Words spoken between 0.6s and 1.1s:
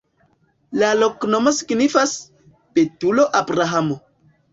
La